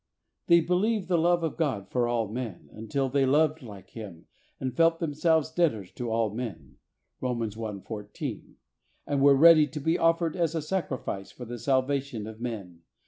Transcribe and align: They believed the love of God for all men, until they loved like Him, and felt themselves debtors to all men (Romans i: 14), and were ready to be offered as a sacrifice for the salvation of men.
They 0.47 0.61
believed 0.61 1.09
the 1.09 1.17
love 1.19 1.43
of 1.43 1.57
God 1.57 1.91
for 1.91 2.07
all 2.07 2.27
men, 2.27 2.69
until 2.73 3.07
they 3.07 3.23
loved 3.23 3.61
like 3.61 3.91
Him, 3.91 4.25
and 4.59 4.75
felt 4.75 4.97
themselves 4.97 5.51
debtors 5.51 5.91
to 5.91 6.09
all 6.09 6.33
men 6.33 6.77
(Romans 7.19 7.55
i: 7.55 7.77
14), 7.85 8.55
and 9.05 9.21
were 9.21 9.35
ready 9.35 9.67
to 9.67 9.79
be 9.79 9.99
offered 9.99 10.35
as 10.35 10.55
a 10.55 10.61
sacrifice 10.63 11.29
for 11.31 11.45
the 11.45 11.59
salvation 11.59 12.25
of 12.25 12.41
men. 12.41 12.81